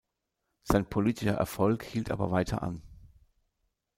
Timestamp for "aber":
2.09-2.31